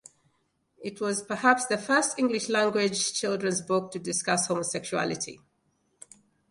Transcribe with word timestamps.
It 0.81 0.99
was 0.99 1.21
perhaps 1.21 1.67
the 1.67 1.77
first 1.77 2.17
English-language 2.17 3.13
children's 3.13 3.61
book 3.61 3.91
to 3.91 3.99
discuss 3.99 4.47
homosexuality. 4.47 5.37